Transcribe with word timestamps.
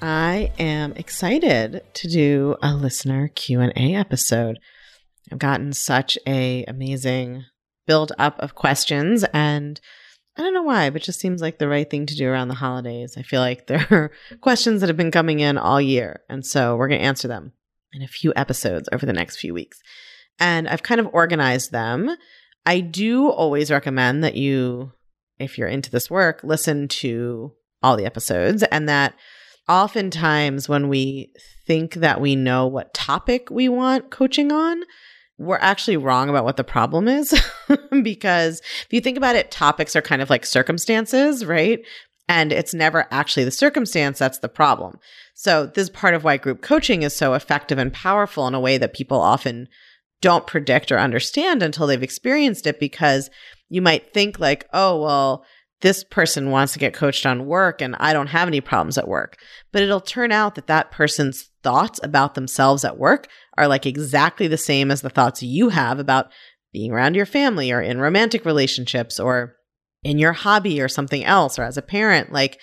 I 0.00 0.52
am 0.58 0.92
excited 0.92 1.82
to 1.94 2.08
do 2.08 2.56
a 2.62 2.74
listener 2.74 3.28
Q&A 3.28 3.94
episode. 3.94 4.58
I've 5.32 5.38
gotten 5.38 5.72
such 5.72 6.16
a 6.26 6.64
amazing 6.66 7.44
build 7.86 8.12
up 8.18 8.38
of 8.38 8.54
questions 8.54 9.24
and 9.32 9.80
I 10.36 10.42
don't 10.42 10.54
know 10.54 10.62
why, 10.62 10.90
but 10.90 11.02
it 11.02 11.04
just 11.04 11.18
seems 11.18 11.42
like 11.42 11.58
the 11.58 11.66
right 11.66 11.88
thing 11.88 12.06
to 12.06 12.14
do 12.14 12.28
around 12.28 12.46
the 12.46 12.54
holidays. 12.54 13.16
I 13.18 13.22
feel 13.22 13.40
like 13.40 13.66
there 13.66 13.86
are 13.90 14.12
questions 14.40 14.80
that 14.80 14.88
have 14.88 14.96
been 14.96 15.10
coming 15.10 15.40
in 15.40 15.58
all 15.58 15.80
year, 15.80 16.20
and 16.28 16.46
so 16.46 16.76
we're 16.76 16.86
going 16.86 17.00
to 17.00 17.06
answer 17.06 17.26
them 17.26 17.52
in 17.92 18.02
a 18.02 18.08
few 18.08 18.32
episodes 18.36 18.88
over 18.92 19.04
the 19.04 19.12
next 19.12 19.38
few 19.38 19.52
weeks. 19.52 19.80
And 20.38 20.68
I've 20.68 20.84
kind 20.84 21.00
of 21.00 21.08
organized 21.12 21.72
them. 21.72 22.16
I 22.64 22.78
do 22.78 23.28
always 23.28 23.72
recommend 23.72 24.22
that 24.22 24.36
you 24.36 24.92
if 25.40 25.58
you're 25.58 25.68
into 25.68 25.90
this 25.90 26.10
work, 26.10 26.40
listen 26.44 26.88
to 26.88 27.52
all 27.82 27.96
the 27.96 28.06
episodes 28.06 28.62
and 28.64 28.88
that 28.88 29.14
oftentimes 29.68 30.68
when 30.68 30.88
we 30.88 31.32
think 31.66 31.94
that 31.94 32.20
we 32.20 32.34
know 32.34 32.66
what 32.66 32.94
topic 32.94 33.50
we 33.50 33.68
want 33.68 34.10
coaching 34.10 34.50
on, 34.50 34.82
we're 35.38 35.58
actually 35.58 35.96
wrong 35.96 36.28
about 36.28 36.44
what 36.44 36.56
the 36.56 36.64
problem 36.64 37.06
is. 37.06 37.32
because 38.02 38.60
if 38.60 38.88
you 38.90 39.00
think 39.00 39.16
about 39.16 39.36
it, 39.36 39.50
topics 39.50 39.94
are 39.94 40.02
kind 40.02 40.20
of 40.20 40.30
like 40.30 40.44
circumstances, 40.44 41.44
right? 41.44 41.80
And 42.28 42.52
it's 42.52 42.74
never 42.74 43.06
actually 43.10 43.44
the 43.44 43.50
circumstance 43.50 44.18
that's 44.18 44.38
the 44.38 44.48
problem. 44.48 44.98
So, 45.34 45.66
this 45.66 45.84
is 45.84 45.90
part 45.90 46.14
of 46.14 46.24
why 46.24 46.36
group 46.36 46.60
coaching 46.60 47.02
is 47.02 47.14
so 47.14 47.34
effective 47.34 47.78
and 47.78 47.92
powerful 47.92 48.46
in 48.48 48.54
a 48.54 48.60
way 48.60 48.76
that 48.76 48.92
people 48.92 49.20
often 49.20 49.68
don't 50.20 50.46
predict 50.46 50.90
or 50.90 50.98
understand 50.98 51.62
until 51.62 51.86
they've 51.86 52.02
experienced 52.02 52.66
it 52.66 52.80
because 52.80 53.30
you 53.68 53.80
might 53.80 54.12
think, 54.12 54.40
like, 54.40 54.66
oh, 54.72 55.00
well, 55.00 55.44
this 55.80 56.02
person 56.02 56.50
wants 56.50 56.72
to 56.72 56.78
get 56.78 56.94
coached 56.94 57.24
on 57.24 57.46
work 57.46 57.80
and 57.80 57.94
I 58.00 58.12
don't 58.12 58.28
have 58.28 58.48
any 58.48 58.60
problems 58.60 58.98
at 58.98 59.08
work. 59.08 59.36
But 59.72 59.82
it'll 59.82 60.00
turn 60.00 60.32
out 60.32 60.56
that 60.56 60.66
that 60.66 60.90
person's 60.90 61.50
thoughts 61.62 62.00
about 62.02 62.34
themselves 62.34 62.84
at 62.84 62.98
work 62.98 63.28
are 63.56 63.68
like 63.68 63.86
exactly 63.86 64.48
the 64.48 64.56
same 64.56 64.90
as 64.90 65.02
the 65.02 65.10
thoughts 65.10 65.42
you 65.42 65.68
have 65.68 65.98
about 65.98 66.30
being 66.72 66.92
around 66.92 67.14
your 67.14 67.26
family 67.26 67.70
or 67.70 67.80
in 67.80 68.00
romantic 68.00 68.44
relationships 68.44 69.20
or 69.20 69.54
in 70.02 70.18
your 70.18 70.32
hobby 70.32 70.80
or 70.80 70.88
something 70.88 71.24
else 71.24 71.58
or 71.58 71.62
as 71.62 71.76
a 71.76 71.82
parent. 71.82 72.32
Like 72.32 72.58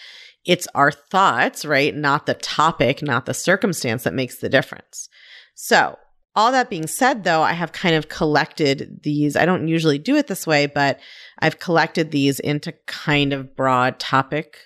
it's 0.45 0.67
our 0.75 0.91
thoughts, 0.91 1.66
right? 1.66 1.95
Not 1.95 2.25
the 2.25 2.36
topic, 2.36 3.02
not 3.02 3.25
the 3.25 3.33
circumstance 3.33 4.03
that 4.03 4.13
makes 4.13 4.38
the 4.39 4.49
difference. 4.49 5.09
So 5.55 5.97
all 6.36 6.52
that 6.52 6.69
being 6.69 6.88
said, 6.88 7.23
though, 7.23 7.41
I 7.41 7.53
have 7.53 7.72
kind 7.72 7.95
of 7.95 8.09
collected 8.09 9.00
these. 9.03 9.36
I 9.36 9.45
don't 9.45 9.67
usually 9.67 9.97
do 9.97 10.16
it 10.16 10.28
this 10.28 10.45
way, 10.45 10.66
but 10.66 11.00
I've 11.39 11.59
collected 11.59 12.11
these 12.11 12.39
into 12.39 12.73
kind 12.88 13.31
of 13.31 13.55
broad 13.55 14.00
topic 14.00 14.58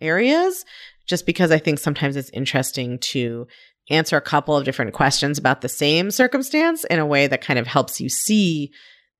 areas 0.00 0.64
just 1.06 1.24
because 1.24 1.50
I 1.50 1.58
think 1.58 1.78
sometimes 1.78 2.16
it's 2.16 2.30
interesting 2.30 2.98
to 2.98 3.46
answer 3.90 4.16
a 4.16 4.22
couple 4.22 4.56
of 4.56 4.64
different 4.64 4.92
questions 4.92 5.38
about 5.38 5.62
the 5.62 5.68
same 5.68 6.10
circumstance 6.10 6.84
in 6.84 6.98
a 6.98 7.06
way 7.06 7.26
that 7.26 7.40
kind 7.40 7.58
of 7.58 7.66
helps 7.66 8.00
you 8.00 8.10
see 8.10 8.70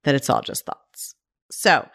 that 0.05 0.15
it's 0.15 0.29
all 0.29 0.43
just 0.43 0.67
thoughts. 0.67 1.15
So, 1.51 1.89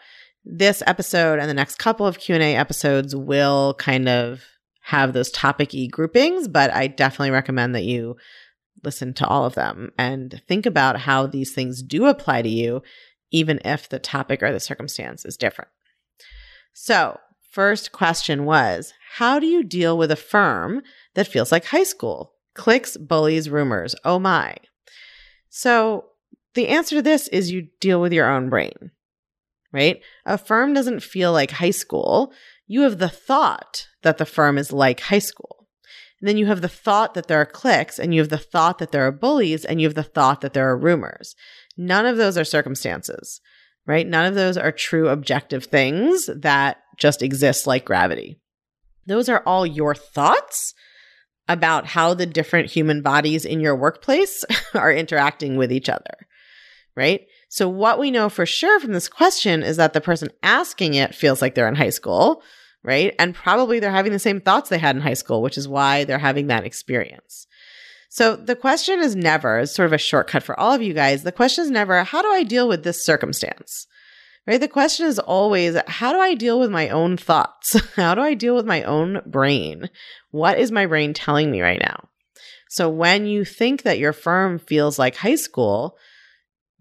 this 0.44 0.82
episode 0.86 1.38
and 1.38 1.48
the 1.48 1.54
next 1.54 1.78
couple 1.78 2.06
of 2.06 2.18
Q&A 2.18 2.54
episodes 2.54 3.16
will 3.16 3.74
kind 3.74 4.08
of 4.08 4.42
have 4.82 5.14
those 5.14 5.30
topic-y 5.30 5.86
groupings, 5.90 6.48
but 6.48 6.70
I 6.74 6.88
definitely 6.88 7.30
recommend 7.30 7.74
that 7.74 7.84
you 7.84 8.16
listen 8.84 9.14
to 9.14 9.26
all 9.26 9.44
of 9.44 9.54
them 9.54 9.92
and 9.98 10.42
think 10.46 10.66
about 10.66 11.00
how 11.00 11.26
these 11.26 11.52
things 11.52 11.82
do 11.82 12.06
apply 12.06 12.42
to 12.42 12.48
you, 12.48 12.82
even 13.30 13.60
if 13.64 13.88
the 13.88 13.98
topic 13.98 14.42
or 14.42 14.52
the 14.52 14.60
circumstance 14.60 15.24
is 15.24 15.36
different. 15.36 15.70
So, 16.72 17.18
first 17.50 17.92
question 17.92 18.44
was 18.44 18.92
How 19.16 19.38
do 19.38 19.46
you 19.46 19.62
deal 19.62 19.96
with 19.96 20.10
a 20.10 20.16
firm 20.16 20.82
that 21.14 21.28
feels 21.28 21.52
like 21.52 21.66
high 21.66 21.84
school? 21.84 22.34
Cliques, 22.54 22.96
bullies, 22.96 23.50
rumors. 23.50 23.94
Oh 24.04 24.18
my. 24.18 24.56
So, 25.48 26.06
the 26.54 26.68
answer 26.68 26.96
to 26.96 27.02
this 27.02 27.28
is 27.28 27.50
you 27.50 27.68
deal 27.80 28.00
with 28.00 28.12
your 28.12 28.30
own 28.30 28.48
brain, 28.48 28.90
right? 29.72 30.00
A 30.24 30.38
firm 30.38 30.72
doesn't 30.72 31.02
feel 31.02 31.32
like 31.32 31.50
high 31.50 31.70
school. 31.70 32.32
You 32.66 32.82
have 32.82 32.98
the 32.98 33.08
thought 33.08 33.88
that 34.02 34.18
the 34.18 34.26
firm 34.26 34.56
is 34.58 34.72
like 34.72 35.00
high 35.00 35.18
school. 35.18 35.53
And 36.24 36.28
then 36.30 36.38
you 36.38 36.46
have 36.46 36.62
the 36.62 36.70
thought 36.70 37.12
that 37.12 37.26
there 37.26 37.38
are 37.38 37.44
cliques, 37.44 37.98
and 37.98 38.14
you 38.14 38.22
have 38.22 38.30
the 38.30 38.38
thought 38.38 38.78
that 38.78 38.92
there 38.92 39.06
are 39.06 39.12
bullies, 39.12 39.62
and 39.62 39.78
you 39.78 39.86
have 39.86 39.94
the 39.94 40.02
thought 40.02 40.40
that 40.40 40.54
there 40.54 40.66
are 40.70 40.74
rumors. 40.74 41.36
None 41.76 42.06
of 42.06 42.16
those 42.16 42.38
are 42.38 42.44
circumstances, 42.44 43.42
right? 43.86 44.06
None 44.06 44.24
of 44.24 44.34
those 44.34 44.56
are 44.56 44.72
true 44.72 45.10
objective 45.10 45.66
things 45.66 46.30
that 46.34 46.78
just 46.96 47.20
exist 47.20 47.66
like 47.66 47.84
gravity. 47.84 48.40
Those 49.06 49.28
are 49.28 49.42
all 49.44 49.66
your 49.66 49.94
thoughts 49.94 50.72
about 51.46 51.88
how 51.88 52.14
the 52.14 52.24
different 52.24 52.70
human 52.70 53.02
bodies 53.02 53.44
in 53.44 53.60
your 53.60 53.76
workplace 53.76 54.46
are 54.74 54.90
interacting 54.90 55.58
with 55.58 55.70
each 55.70 55.90
other, 55.90 56.26
right? 56.96 57.26
So, 57.50 57.68
what 57.68 57.98
we 57.98 58.10
know 58.10 58.30
for 58.30 58.46
sure 58.46 58.80
from 58.80 58.92
this 58.92 59.10
question 59.10 59.62
is 59.62 59.76
that 59.76 59.92
the 59.92 60.00
person 60.00 60.30
asking 60.42 60.94
it 60.94 61.14
feels 61.14 61.42
like 61.42 61.54
they're 61.54 61.68
in 61.68 61.74
high 61.74 61.90
school 61.90 62.42
right? 62.84 63.14
And 63.18 63.34
probably 63.34 63.80
they're 63.80 63.90
having 63.90 64.12
the 64.12 64.18
same 64.18 64.40
thoughts 64.40 64.68
they 64.68 64.78
had 64.78 64.94
in 64.94 65.02
high 65.02 65.14
school, 65.14 65.42
which 65.42 65.58
is 65.58 65.66
why 65.66 66.04
they're 66.04 66.18
having 66.18 66.46
that 66.48 66.64
experience. 66.64 67.46
So 68.10 68.36
the 68.36 68.54
question 68.54 69.00
is 69.00 69.16
never, 69.16 69.58
is 69.58 69.74
sort 69.74 69.86
of 69.86 69.92
a 69.92 69.98
shortcut 69.98 70.44
for 70.44 70.58
all 70.60 70.72
of 70.72 70.82
you 70.82 70.92
guys. 70.92 71.24
The 71.24 71.32
question 71.32 71.64
is 71.64 71.70
never, 71.70 72.04
how 72.04 72.22
do 72.22 72.28
I 72.28 72.44
deal 72.44 72.68
with 72.68 72.84
this 72.84 73.04
circumstance? 73.04 73.88
Right? 74.46 74.60
The 74.60 74.68
question 74.68 75.06
is 75.06 75.18
always, 75.18 75.76
how 75.88 76.12
do 76.12 76.20
I 76.20 76.34
deal 76.34 76.60
with 76.60 76.70
my 76.70 76.90
own 76.90 77.16
thoughts? 77.16 77.80
how 77.96 78.14
do 78.14 78.20
I 78.20 78.34
deal 78.34 78.54
with 78.54 78.66
my 78.66 78.82
own 78.82 79.22
brain? 79.26 79.88
What 80.30 80.58
is 80.58 80.70
my 80.70 80.84
brain 80.84 81.14
telling 81.14 81.50
me 81.50 81.62
right 81.62 81.80
now? 81.80 82.08
So 82.68 82.90
when 82.90 83.26
you 83.26 83.44
think 83.44 83.82
that 83.82 83.98
your 83.98 84.12
firm 84.12 84.58
feels 84.58 84.98
like 84.98 85.16
high 85.16 85.36
school, 85.36 85.96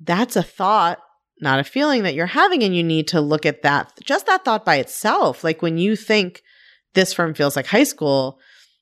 that's 0.01 0.35
a 0.35 0.43
thought 0.43 0.99
not 1.43 1.59
a 1.59 1.63
feeling 1.63 2.03
that 2.03 2.15
you're 2.15 2.25
having. 2.25 2.63
And 2.63 2.75
you 2.75 2.83
need 2.83 3.07
to 3.09 3.21
look 3.21 3.45
at 3.45 3.61
that, 3.61 3.91
just 4.03 4.25
that 4.25 4.43
thought 4.43 4.65
by 4.65 4.77
itself. 4.77 5.43
Like 5.43 5.61
when 5.61 5.77
you 5.77 5.95
think 5.95 6.41
this 6.93 7.13
firm 7.13 7.33
feels 7.33 7.55
like 7.55 7.67
high 7.67 7.83
school, 7.83 8.39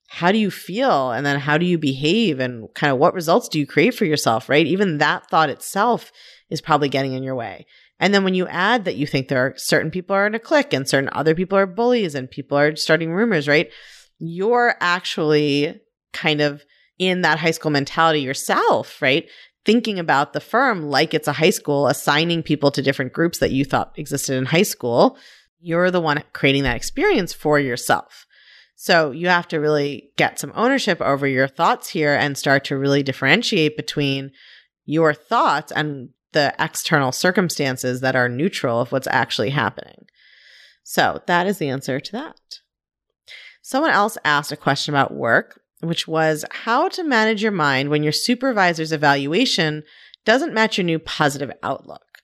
how 0.08 0.32
do 0.32 0.38
you 0.38 0.52
feel? 0.52 1.12
And 1.12 1.26
then 1.26 1.40
how 1.40 1.58
do 1.58 1.66
you 1.66 1.78
behave? 1.78 2.40
And 2.40 2.68
kind 2.74 2.92
of 2.92 3.00
what 3.00 3.14
results 3.14 3.48
do 3.48 3.60
you 3.60 3.66
create 3.66 3.96
for 3.96 4.06
yourself, 4.06 4.50
right? 4.50 4.66
Even 4.66 4.98
that 4.98 5.30
thought 5.30 5.50
itself 5.50 6.12
is 6.50 6.62
probably 6.62 6.90
getting 6.90 7.14
in 7.14 7.24
your 7.24 7.36
way. 7.36 7.66
And 8.00 8.14
then 8.14 8.24
when 8.24 8.34
you 8.34 8.48
add 8.48 8.86
that 8.86 8.96
you 8.96 9.06
think 9.06 9.28
there 9.28 9.46
are 9.46 9.54
certain 9.58 9.92
people 9.92 10.16
are 10.16 10.26
in 10.26 10.36
a 10.36 10.40
clique 10.40 10.74
and 10.74 10.88
certain 10.88 11.10
other 11.14 11.36
people 11.36 11.58
are 11.58 11.68
bullies 11.68 12.16
and 12.16 12.30
people 12.30 12.58
are 12.58 12.76
starting 12.76 13.14
rumors, 13.14 13.48
right? 13.48 13.72
You're 14.18 14.76
actually 14.82 15.80
kind 16.12 16.42
of 16.42 16.64
in 17.00 17.22
that 17.22 17.40
high 17.40 17.52
school 17.52 17.72
mentality 17.72 18.20
yourself, 18.20 19.02
right? 19.02 19.30
Thinking 19.66 20.00
about 20.00 20.34
the 20.34 20.40
firm 20.40 20.90
like 20.90 21.14
it's 21.14 21.28
a 21.28 21.34
high 21.34 21.50
school, 21.50 21.88
assigning 21.88 22.44
people 22.44 22.72
to 22.72 22.82
different 22.82 23.14
groups 23.14 23.40
that 23.40 23.52
you 23.52 23.64
thought 23.66 23.94
existed 23.98 24.36
in 24.36 24.46
high 24.46 24.64
school, 24.64 25.18
you're 25.60 25.92
the 25.92 26.02
one 26.02 26.24
creating 26.34 26.64
that 26.64 26.76
experience 26.76 27.34
for 27.34 27.60
yourself. 27.60 28.26
So 28.76 29.12
you 29.12 29.28
have 29.28 29.48
to 29.50 29.60
really 29.60 30.10
get 30.18 30.40
some 30.40 30.52
ownership 30.56 31.00
over 31.02 31.28
your 31.28 31.48
thoughts 31.48 31.90
here 31.90 32.16
and 32.16 32.36
start 32.36 32.64
to 32.66 32.78
really 32.78 33.04
differentiate 33.04 33.78
between 33.78 34.32
your 34.86 35.14
thoughts 35.14 35.72
and 35.72 36.10
the 36.32 36.56
external 36.58 37.12
circumstances 37.12 38.02
that 38.02 38.16
are 38.16 38.28
neutral 38.28 38.82
of 38.82 38.92
what's 38.92 39.08
actually 39.12 39.52
happening. 39.52 40.08
So 40.84 41.22
that 41.28 41.46
is 41.46 41.60
the 41.60 41.70
answer 41.70 42.00
to 42.00 42.12
that. 42.14 42.40
Someone 43.62 43.92
else 43.92 44.18
asked 44.26 44.52
a 44.52 44.58
question 44.58 44.94
about 44.94 45.14
work 45.14 45.61
which 45.82 46.08
was 46.08 46.46
how 46.52 46.88
to 46.90 47.04
manage 47.04 47.44
your 47.44 47.52
mind 47.52 47.90
when 47.90 48.04
your 48.04 48.12
supervisor's 48.12 48.92
evaluation 48.92 49.84
doesn't 50.26 50.54
match 50.54 50.78
your 50.78 50.86
new 50.86 51.00
positive 51.00 51.52
outlook. 51.64 52.20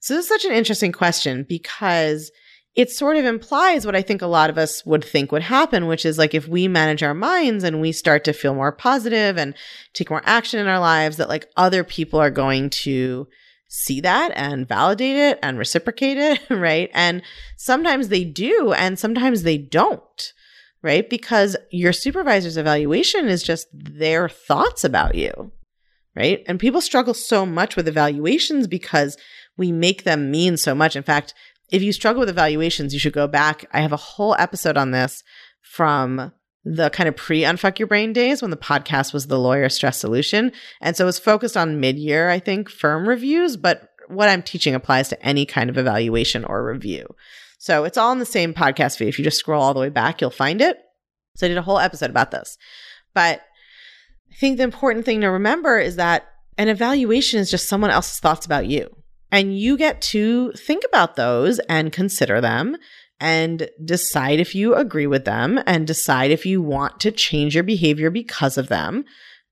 So 0.00 0.14
this 0.14 0.24
is 0.24 0.28
such 0.28 0.44
an 0.44 0.52
interesting 0.52 0.92
question 0.92 1.44
because 1.48 2.32
it 2.74 2.90
sort 2.90 3.16
of 3.18 3.24
implies 3.24 3.84
what 3.84 3.94
I 3.94 4.02
think 4.02 4.22
a 4.22 4.26
lot 4.26 4.48
of 4.48 4.56
us 4.56 4.84
would 4.86 5.04
think 5.04 5.30
would 5.30 5.42
happen, 5.42 5.86
which 5.86 6.06
is 6.06 6.16
like 6.16 6.34
if 6.34 6.48
we 6.48 6.68
manage 6.68 7.02
our 7.02 7.14
minds 7.14 7.64
and 7.64 7.80
we 7.80 7.92
start 7.92 8.24
to 8.24 8.32
feel 8.32 8.54
more 8.54 8.72
positive 8.72 9.36
and 9.36 9.54
take 9.92 10.08
more 10.08 10.22
action 10.24 10.58
in 10.58 10.66
our 10.66 10.80
lives, 10.80 11.18
that 11.18 11.28
like 11.28 11.48
other 11.56 11.84
people 11.84 12.18
are 12.18 12.30
going 12.30 12.70
to 12.70 13.28
see 13.68 14.00
that 14.00 14.32
and 14.34 14.66
validate 14.68 15.16
it 15.16 15.38
and 15.42 15.58
reciprocate 15.58 16.16
it, 16.16 16.40
right? 16.50 16.90
And 16.94 17.22
sometimes 17.56 18.08
they 18.08 18.24
do, 18.24 18.72
and 18.72 18.98
sometimes 18.98 19.42
they 19.42 19.58
don't 19.58 20.32
right? 20.82 21.08
Because 21.08 21.56
your 21.70 21.92
supervisor's 21.92 22.56
evaluation 22.56 23.28
is 23.28 23.42
just 23.42 23.68
their 23.72 24.28
thoughts 24.28 24.84
about 24.84 25.14
you, 25.14 25.52
right? 26.16 26.42
And 26.46 26.58
people 26.58 26.80
struggle 26.80 27.14
so 27.14 27.46
much 27.46 27.76
with 27.76 27.88
evaluations 27.88 28.66
because 28.66 29.16
we 29.56 29.70
make 29.70 30.04
them 30.04 30.30
mean 30.30 30.56
so 30.56 30.74
much. 30.74 30.96
In 30.96 31.02
fact, 31.02 31.34
if 31.70 31.82
you 31.82 31.92
struggle 31.92 32.20
with 32.20 32.28
evaluations, 32.28 32.92
you 32.92 33.00
should 33.00 33.12
go 33.12 33.26
back. 33.26 33.64
I 33.72 33.80
have 33.80 33.92
a 33.92 33.96
whole 33.96 34.34
episode 34.38 34.76
on 34.76 34.90
this 34.90 35.22
from 35.60 36.32
the 36.64 36.90
kind 36.90 37.08
of 37.08 37.16
pre 37.16 37.42
unfuck 37.42 37.78
your 37.78 37.88
brain 37.88 38.12
days 38.12 38.42
when 38.42 38.50
the 38.50 38.56
podcast 38.56 39.12
was 39.12 39.26
the 39.26 39.38
lawyer 39.38 39.68
stress 39.68 39.98
solution. 39.98 40.52
And 40.80 40.96
so 40.96 41.04
it 41.04 41.06
was 41.06 41.18
focused 41.18 41.56
on 41.56 41.80
mid 41.80 41.96
year, 41.96 42.30
I 42.30 42.38
think, 42.38 42.68
firm 42.68 43.08
reviews, 43.08 43.56
but 43.56 43.88
what 44.08 44.28
I'm 44.28 44.42
teaching 44.42 44.74
applies 44.74 45.08
to 45.08 45.26
any 45.26 45.46
kind 45.46 45.70
of 45.70 45.78
evaluation 45.78 46.44
or 46.44 46.64
review. 46.64 47.06
So 47.62 47.84
it's 47.84 47.96
all 47.96 48.10
in 48.10 48.18
the 48.18 48.26
same 48.26 48.54
podcast 48.54 48.96
feed. 48.96 49.06
If 49.06 49.20
you 49.20 49.24
just 49.24 49.38
scroll 49.38 49.62
all 49.62 49.72
the 49.72 49.78
way 49.78 49.88
back, 49.88 50.20
you'll 50.20 50.30
find 50.30 50.60
it. 50.60 50.78
So 51.36 51.46
I 51.46 51.48
did 51.48 51.56
a 51.56 51.62
whole 51.62 51.78
episode 51.78 52.10
about 52.10 52.32
this. 52.32 52.58
But 53.14 53.40
I 54.32 54.34
think 54.34 54.56
the 54.56 54.64
important 54.64 55.04
thing 55.04 55.20
to 55.20 55.28
remember 55.28 55.78
is 55.78 55.94
that 55.94 56.26
an 56.58 56.66
evaluation 56.66 57.38
is 57.38 57.52
just 57.52 57.68
someone 57.68 57.92
else's 57.92 58.18
thoughts 58.18 58.44
about 58.44 58.66
you. 58.66 58.90
And 59.30 59.56
you 59.56 59.76
get 59.76 60.02
to 60.02 60.50
think 60.54 60.82
about 60.88 61.14
those 61.14 61.60
and 61.60 61.92
consider 61.92 62.40
them 62.40 62.78
and 63.20 63.70
decide 63.84 64.40
if 64.40 64.56
you 64.56 64.74
agree 64.74 65.06
with 65.06 65.24
them 65.24 65.60
and 65.64 65.86
decide 65.86 66.32
if 66.32 66.44
you 66.44 66.60
want 66.60 66.98
to 66.98 67.12
change 67.12 67.54
your 67.54 67.62
behavior 67.62 68.10
because 68.10 68.58
of 68.58 68.70
them, 68.70 69.04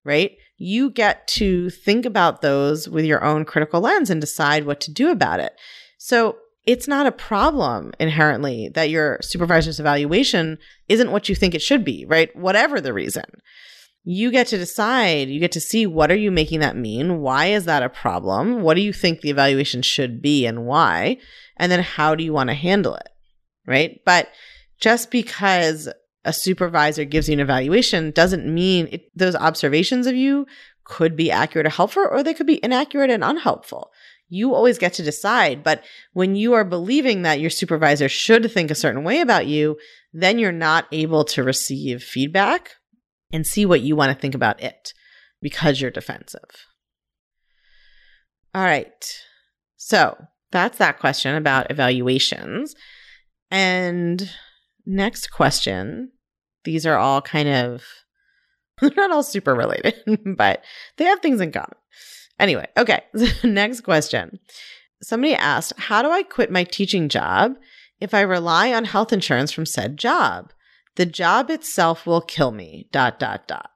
right? 0.04 0.32
You 0.56 0.90
get 0.90 1.28
to 1.28 1.70
think 1.70 2.04
about 2.04 2.42
those 2.42 2.88
with 2.88 3.04
your 3.04 3.22
own 3.22 3.44
critical 3.44 3.80
lens 3.80 4.10
and 4.10 4.20
decide 4.20 4.66
what 4.66 4.80
to 4.80 4.90
do 4.90 5.12
about 5.12 5.38
it. 5.38 5.52
So 5.96 6.38
it's 6.66 6.88
not 6.88 7.06
a 7.06 7.12
problem 7.12 7.92
inherently 7.98 8.68
that 8.74 8.90
your 8.90 9.18
supervisor's 9.22 9.80
evaluation 9.80 10.58
isn't 10.88 11.10
what 11.10 11.28
you 11.28 11.34
think 11.34 11.54
it 11.54 11.62
should 11.62 11.84
be, 11.84 12.04
right? 12.06 12.34
Whatever 12.36 12.80
the 12.80 12.92
reason. 12.92 13.24
You 14.02 14.30
get 14.30 14.46
to 14.48 14.58
decide, 14.58 15.28
you 15.28 15.40
get 15.40 15.52
to 15.52 15.60
see 15.60 15.86
what 15.86 16.10
are 16.10 16.16
you 16.16 16.30
making 16.30 16.60
that 16.60 16.76
mean? 16.76 17.20
Why 17.20 17.46
is 17.46 17.66
that 17.66 17.82
a 17.82 17.90
problem? 17.90 18.62
What 18.62 18.74
do 18.74 18.80
you 18.80 18.92
think 18.92 19.20
the 19.20 19.30
evaluation 19.30 19.82
should 19.82 20.22
be 20.22 20.46
and 20.46 20.64
why? 20.64 21.18
And 21.56 21.70
then 21.70 21.82
how 21.82 22.14
do 22.14 22.24
you 22.24 22.32
want 22.32 22.48
to 22.48 22.54
handle 22.54 22.94
it? 22.94 23.08
right? 23.70 24.00
But 24.04 24.28
just 24.80 25.10
because 25.10 25.88
a 26.24 26.32
supervisor 26.32 27.04
gives 27.04 27.28
you 27.28 27.34
an 27.34 27.40
evaluation 27.40 28.10
doesn't 28.10 28.52
mean 28.52 28.88
it, 28.90 29.10
those 29.14 29.36
observations 29.36 30.06
of 30.06 30.14
you 30.14 30.46
could 30.84 31.16
be 31.16 31.30
accurate 31.30 31.66
or 31.66 31.70
helpful, 31.70 32.06
or 32.10 32.22
they 32.22 32.34
could 32.34 32.46
be 32.46 32.62
inaccurate 32.64 33.10
and 33.10 33.22
unhelpful. 33.22 33.90
You 34.30 34.54
always 34.54 34.78
get 34.78 34.94
to 34.94 35.02
decide. 35.02 35.62
But 35.62 35.84
when 36.14 36.36
you 36.36 36.54
are 36.54 36.64
believing 36.64 37.22
that 37.22 37.40
your 37.40 37.50
supervisor 37.50 38.08
should 38.08 38.50
think 38.50 38.70
a 38.70 38.76
certain 38.76 39.04
way 39.04 39.20
about 39.20 39.46
you, 39.46 39.76
then 40.12 40.38
you're 40.38 40.52
not 40.52 40.86
able 40.92 41.24
to 41.24 41.42
receive 41.42 42.02
feedback 42.02 42.76
and 43.32 43.46
see 43.46 43.66
what 43.66 43.82
you 43.82 43.96
want 43.96 44.14
to 44.14 44.20
think 44.20 44.34
about 44.34 44.62
it 44.62 44.92
because 45.42 45.80
you're 45.80 45.90
defensive. 45.90 46.66
All 48.54 48.62
right. 48.62 49.04
So 49.76 50.16
that's 50.50 50.78
that 50.78 50.98
question 50.98 51.34
about 51.34 51.70
evaluations. 51.70 52.74
And 53.50 54.30
next 54.86 55.28
question. 55.30 56.12
These 56.64 56.86
are 56.86 56.96
all 56.96 57.22
kind 57.22 57.48
of, 57.48 57.84
they're 58.80 58.90
not 58.96 59.10
all 59.10 59.22
super 59.22 59.54
related, 59.54 59.94
but 60.36 60.64
they 60.96 61.04
have 61.04 61.20
things 61.20 61.40
in 61.40 61.52
common. 61.52 61.76
Anyway, 62.40 62.66
okay. 62.76 63.02
next 63.44 63.82
question. 63.82 64.40
Somebody 65.02 65.34
asked, 65.34 65.74
How 65.78 66.02
do 66.02 66.10
I 66.10 66.24
quit 66.24 66.50
my 66.50 66.64
teaching 66.64 67.08
job 67.08 67.54
if 68.00 68.12
I 68.12 68.22
rely 68.22 68.72
on 68.72 68.84
health 68.84 69.12
insurance 69.12 69.52
from 69.52 69.66
said 69.66 69.96
job? 69.96 70.52
The 70.96 71.06
job 71.06 71.50
itself 71.50 72.06
will 72.06 72.20
kill 72.20 72.50
me. 72.50 72.88
Dot, 72.90 73.20
dot, 73.20 73.46
dot. 73.46 73.70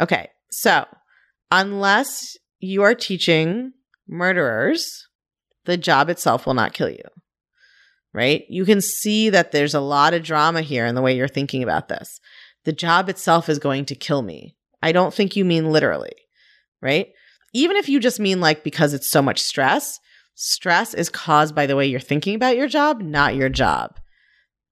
Okay. 0.00 0.28
So, 0.50 0.86
unless 1.50 2.36
you 2.58 2.82
are 2.82 2.94
teaching 2.94 3.72
murderers, 4.08 5.06
the 5.66 5.76
job 5.76 6.08
itself 6.08 6.46
will 6.46 6.54
not 6.54 6.72
kill 6.72 6.88
you 6.88 7.04
right? 8.12 8.44
You 8.48 8.64
can 8.64 8.80
see 8.80 9.30
that 9.30 9.52
there's 9.52 9.74
a 9.74 9.80
lot 9.80 10.14
of 10.14 10.22
drama 10.22 10.62
here 10.62 10.86
in 10.86 10.94
the 10.94 11.02
way 11.02 11.16
you're 11.16 11.28
thinking 11.28 11.62
about 11.62 11.88
this. 11.88 12.20
The 12.64 12.72
job 12.72 13.08
itself 13.08 13.48
is 13.48 13.58
going 13.58 13.86
to 13.86 13.94
kill 13.94 14.22
me. 14.22 14.56
I 14.82 14.92
don't 14.92 15.14
think 15.14 15.36
you 15.36 15.44
mean 15.44 15.70
literally, 15.70 16.14
right? 16.80 17.08
Even 17.52 17.76
if 17.76 17.88
you 17.88 18.00
just 18.00 18.20
mean 18.20 18.40
like 18.40 18.64
because 18.64 18.94
it's 18.94 19.10
so 19.10 19.22
much 19.22 19.40
stress, 19.40 19.98
stress 20.34 20.94
is 20.94 21.08
caused 21.08 21.54
by 21.54 21.66
the 21.66 21.76
way 21.76 21.86
you're 21.86 22.00
thinking 22.00 22.34
about 22.34 22.56
your 22.56 22.68
job, 22.68 23.00
not 23.00 23.34
your 23.34 23.48
job. 23.48 23.98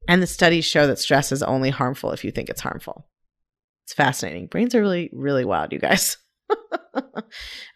And 0.08 0.22
the 0.22 0.26
studies 0.26 0.64
show 0.64 0.86
that 0.86 0.98
stress 0.98 1.32
is 1.32 1.42
only 1.42 1.70
harmful 1.70 2.12
if 2.12 2.24
you 2.24 2.30
think 2.30 2.48
it's 2.48 2.62
harmful. 2.62 3.06
It's 3.84 3.92
fascinating. 3.92 4.46
Brains 4.46 4.74
are 4.74 4.80
really, 4.80 5.10
really 5.12 5.44
wild, 5.44 5.72
you 5.72 5.78
guys. 5.78 6.16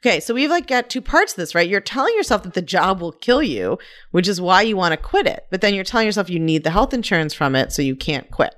okay, 0.01 0.21
so 0.21 0.35
we've 0.35 0.51
like 0.51 0.67
got 0.67 0.89
two 0.89 1.03
parts 1.03 1.33
of 1.33 1.37
this, 1.37 1.55
right? 1.55 1.69
You're 1.69 1.81
telling 1.81 2.15
yourself 2.15 2.43
that 2.45 2.55
the 2.55 2.63
job 2.63 3.01
will 3.01 3.13
kill 3.13 3.43
you, 3.43 3.79
which 4.13 4.29
is 4.29 4.41
why 4.41 4.63
you 4.63 4.77
want 4.77 4.93
to 4.93 4.97
quit 4.97 5.27
it. 5.27 5.47
But 5.51 5.61
then 5.61 5.75
you're 5.75 5.85
telling 5.85 6.07
yourself 6.07 6.31
you 6.31 6.39
need 6.39 6.65
the 6.65 6.71
health 6.71 6.95
insurance 6.95 7.35
from 7.35 7.55
it, 7.55 7.73
so 7.73 7.83
you 7.83 7.97
can't 7.97 8.31
quit. 8.31 8.55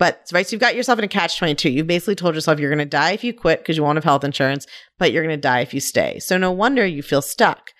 But 0.00 0.30
right, 0.32 0.48
so 0.48 0.54
you've 0.54 0.62
got 0.62 0.74
yourself 0.74 0.98
in 0.98 1.04
a 1.04 1.08
catch 1.08 1.36
22. 1.38 1.68
You've 1.68 1.86
basically 1.86 2.14
told 2.14 2.34
yourself 2.34 2.58
you're 2.58 2.70
going 2.70 2.78
to 2.78 2.86
die 2.86 3.10
if 3.10 3.22
you 3.22 3.34
quit 3.34 3.58
because 3.58 3.76
you 3.76 3.82
won't 3.82 3.98
have 3.98 4.04
health 4.04 4.24
insurance, 4.24 4.66
but 4.98 5.12
you're 5.12 5.22
going 5.22 5.36
to 5.36 5.40
die 5.40 5.60
if 5.60 5.74
you 5.74 5.80
stay. 5.80 6.18
So 6.20 6.38
no 6.38 6.50
wonder 6.50 6.86
you 6.86 7.02
feel 7.02 7.20
stuck, 7.20 7.72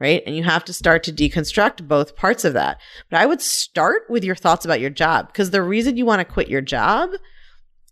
right? 0.00 0.20
And 0.26 0.34
you 0.34 0.42
have 0.42 0.64
to 0.64 0.72
start 0.72 1.04
to 1.04 1.12
deconstruct 1.12 1.86
both 1.86 2.16
parts 2.16 2.44
of 2.44 2.52
that. 2.54 2.80
But 3.08 3.20
I 3.20 3.26
would 3.26 3.40
start 3.40 4.02
with 4.10 4.24
your 4.24 4.34
thoughts 4.34 4.64
about 4.64 4.80
your 4.80 4.90
job 4.90 5.28
because 5.28 5.52
the 5.52 5.62
reason 5.62 5.96
you 5.96 6.04
want 6.04 6.18
to 6.18 6.24
quit 6.24 6.48
your 6.48 6.62
job 6.62 7.10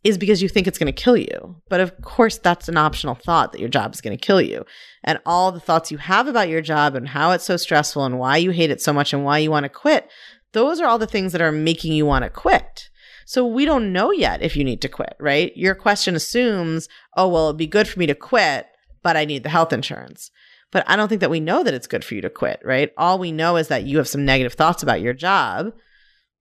is 0.03 0.19
because 0.19 0.43
you 0.43 0.49
think 0.49 0.67
it's 0.67 0.79
going 0.79 0.93
to 0.93 1.03
kill 1.03 1.17
you. 1.17 1.63
But 1.69 1.79
of 1.79 2.03
course, 2.03 2.39
that's 2.39 2.69
an 2.69 2.77
optional 2.77 3.15
thought 3.15 3.53
that 3.53 3.61
your 3.61 3.69
job 3.69 3.95
is 3.95 4.01
going 4.01 4.19
to 4.19 4.27
kill 4.27 4.41
you. 4.41 4.65
And 5.05 5.21
all 5.25 5.53
the 5.53 5.61
thoughts 5.61 5.93
you 5.93 5.99
have 5.99 6.27
about 6.27 6.49
your 6.49 6.61
job 6.61 6.97
and 6.97 7.07
how 7.07 7.31
it's 7.31 7.45
so 7.45 7.57
stressful 7.57 8.05
and 8.05 8.19
why 8.19 8.39
you 8.39 8.51
hate 8.51 8.71
it 8.71 8.83
so 8.83 8.93
much 8.93 9.13
and 9.13 9.25
why 9.25 9.39
you 9.39 9.53
want 9.53 9.63
to 9.63 9.69
quit, 9.69 10.11
those 10.55 10.81
are 10.81 10.87
all 10.87 10.99
the 10.99 11.07
things 11.07 11.31
that 11.31 11.41
are 11.41 11.53
making 11.53 11.93
you 11.93 12.05
want 12.05 12.25
to 12.25 12.31
quit. 12.31 12.89
So 13.27 13.45
we 13.45 13.65
don't 13.65 13.93
know 13.93 14.13
yet 14.13 14.41
if 14.41 14.57
you 14.57 14.63
need 14.63 14.81
to 14.83 14.89
quit, 14.89 15.17
right? 15.19 15.55
Your 15.57 15.75
question 15.75 16.15
assumes, 16.15 16.89
oh, 17.17 17.29
well, 17.29 17.49
it'd 17.49 17.57
be 17.57 17.67
good 17.67 17.89
for 17.89 17.99
me 17.99 18.07
to 18.07 18.15
quit, 18.15 18.69
but 19.03 19.17
I 19.17 19.25
need 19.25 19.43
the 19.43 19.49
health 19.49 19.73
insurance. 19.73 20.31
But 20.71 20.85
I 20.89 20.95
don't 20.95 21.09
think 21.09 21.21
that 21.21 21.31
we 21.31 21.41
know 21.41 21.65
that 21.65 21.75
it's 21.75 21.89
good 21.89 22.05
for 22.05 22.15
you 22.15 22.21
to 22.21 22.31
quit, 22.31 22.61
right? 22.65 22.93
All 22.97 23.19
we 23.19 23.33
know 23.33 23.57
is 23.57 23.67
that 23.67 23.85
you 23.85 23.99
have 23.99 24.07
some 24.07 24.25
negative 24.25 24.55
thoughts 24.55 24.85
about 24.85 25.01
your 25.01 25.13
job, 25.13 25.73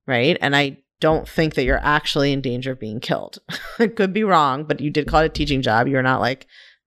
right? 0.05 0.37
And 0.41 0.55
I 0.55 0.77
don't 1.01 1.27
think 1.27 1.55
that 1.55 1.63
you're 1.63 1.83
actually 1.83 2.31
in 2.31 2.41
danger 2.41 2.73
of 2.73 2.79
being 2.79 2.99
killed. 2.99 3.39
it 3.79 3.95
could 3.95 4.13
be 4.13 4.23
wrong, 4.23 4.63
but 4.63 4.79
you 4.79 4.91
did 4.91 5.07
call 5.07 5.21
it 5.21 5.25
a 5.25 5.29
teaching 5.29 5.63
job. 5.63 5.87
You're 5.87 6.03
not 6.03 6.21
like, 6.21 6.45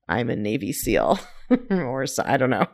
I'm 0.09 0.31
a 0.31 0.37
Navy 0.37 0.73
SEAL 0.73 1.19
or 1.71 2.07
I 2.25 2.37
don't 2.37 2.51
know. 2.51 2.69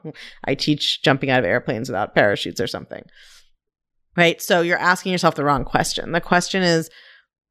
I 0.45 0.55
teach 0.55 1.03
jumping 1.03 1.31
out 1.31 1.39
of 1.41 1.47
airplanes 1.47 1.89
without 1.89 2.15
parachutes 2.15 2.61
or 2.61 2.67
something. 2.67 3.03
Right. 4.15 4.41
So 4.43 4.61
you're 4.61 4.79
asking 4.79 5.13
yourself 5.13 5.35
the 5.35 5.45
wrong 5.45 5.65
question. 5.65 6.13
The 6.13 6.21
question 6.21 6.63
is, 6.63 6.91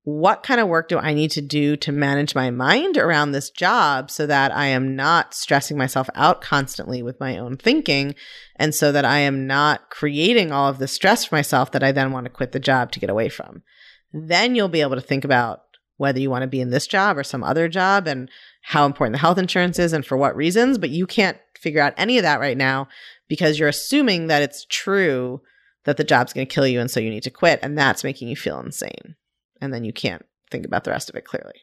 what 0.06 0.44
kind 0.44 0.60
of 0.60 0.68
work 0.68 0.90
do 0.90 0.98
I 1.00 1.14
need 1.14 1.32
to 1.32 1.42
do 1.42 1.78
to 1.78 1.92
manage 1.94 2.36
my 2.36 2.52
mind 2.52 2.98
around 2.98 3.32
this 3.32 3.50
job 3.50 4.12
so 4.12 4.28
that 4.28 4.54
I 4.54 4.66
am 4.66 4.98
not 4.98 5.34
stressing 5.34 5.78
myself 5.78 6.10
out 6.14 6.42
constantly 6.42 7.02
with 7.02 7.22
my 7.22 7.38
own 7.38 7.56
thinking 7.56 8.14
and 8.58 8.76
so 8.76 8.92
that 8.92 9.06
I 9.06 9.20
am 9.20 9.48
not 9.48 9.90
creating 9.90 10.52
all 10.52 10.68
of 10.68 10.78
the 10.78 10.90
stress 10.90 11.26
for 11.26 11.36
myself 11.36 11.72
that 11.72 11.84
I 11.84 11.94
then 11.94 12.12
want 12.12 12.26
to 12.26 12.30
quit 12.30 12.52
the 12.52 12.60
job 12.60 12.92
to 12.92 13.00
get 13.00 13.10
away 13.10 13.30
from? 13.30 13.64
Then 14.12 14.56
you'll 14.56 14.68
be 14.68 14.82
able 14.82 14.96
to 14.96 15.02
think 15.02 15.24
about 15.24 15.62
whether 15.96 16.20
you 16.20 16.30
want 16.30 16.42
to 16.42 16.48
be 16.48 16.60
in 16.60 16.70
this 16.70 16.86
job 16.86 17.18
or 17.18 17.24
some 17.24 17.44
other 17.44 17.70
job 17.70 18.06
and 18.06 18.30
how 18.62 18.86
important 18.86 19.14
the 19.14 19.22
health 19.22 19.38
insurance 19.38 19.80
is 19.80 19.94
and 19.94 20.06
for 20.06 20.18
what 20.18 20.36
reasons. 20.36 20.78
But 20.78 20.90
you 20.90 21.08
can't 21.08 21.38
figure 21.58 21.82
out 21.82 21.94
any 21.96 22.18
of 22.18 22.24
that 22.24 22.42
right 22.42 22.58
now 22.58 22.90
because 23.30 23.58
you're 23.58 23.70
assuming 23.70 24.28
that 24.28 24.42
it's 24.42 24.66
true 24.70 25.42
that 25.86 25.96
the 25.96 26.04
job's 26.04 26.34
going 26.34 26.46
to 26.46 26.54
kill 26.54 26.68
you 26.68 26.82
and 26.82 26.92
so 26.92 27.00
you 27.00 27.10
need 27.10 27.24
to 27.24 27.30
quit. 27.30 27.60
And 27.64 27.78
that's 27.78 28.04
making 28.04 28.28
you 28.28 28.36
feel 28.36 28.60
insane 28.60 29.16
and 29.64 29.74
then 29.74 29.86
you 29.86 29.94
can't 29.94 30.26
think 30.52 30.66
about 30.66 30.84
the 30.84 30.92
rest 30.92 31.10
of 31.10 31.16
it 31.16 31.24
clearly. 31.24 31.62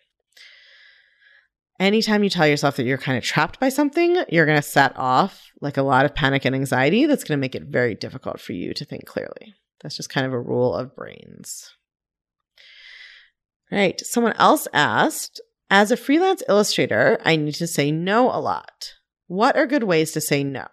Anytime 1.79 2.25
you 2.25 2.31
tell 2.31 2.47
yourself 2.47 2.77
that 2.77 2.85
you're 2.85 2.99
kind 2.99 3.19
of 3.19 3.25
trapped 3.25 3.61
by 3.61 3.69
something, 3.69 4.25
you're 4.31 4.47
going 4.47 4.57
to 4.57 4.63
set 4.63 4.97
off 4.97 5.51
like 5.61 5.77
a 5.77 5.83
lot 5.83 6.07
of 6.07 6.15
panic 6.15 6.47
and 6.47 6.55
anxiety 6.55 7.05
that's 7.05 7.25
going 7.25 7.39
to 7.39 7.41
make 7.41 7.55
it 7.55 7.65
very 7.65 7.95
difficult 7.95 8.41
for 8.41 8.55
you 8.55 8.73
to 8.73 8.85
think 8.87 9.05
clearly. 9.05 9.55
That's 9.83 9.97
just 9.97 10.09
kind 10.09 10.27
of 10.27 10.33
a 10.33 10.41
rule 10.41 10.75
of 10.75 10.97
brains. 10.97 11.71
Right. 13.71 14.01
Someone 14.01 14.35
else 14.39 14.67
asked, 14.73 15.41
as 15.69 15.91
a 15.91 15.97
freelance 15.97 16.43
illustrator, 16.49 17.19
I 17.25 17.37
need 17.37 17.55
to 17.57 17.67
say 17.67 17.93
no 17.93 18.31
a 18.31 18.41
lot. 18.41 18.95
What 19.27 19.57
are 19.57 19.67
good 19.67 19.85
ways 19.85 20.13
to 20.13 20.21
say 20.23 20.43
no? 20.43 20.67